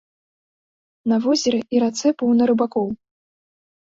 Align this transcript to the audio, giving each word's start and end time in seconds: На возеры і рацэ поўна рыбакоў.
На 1.11 1.17
возеры 1.25 1.59
і 1.77 1.81
рацэ 1.83 2.07
поўна 2.21 2.43
рыбакоў. 2.53 2.87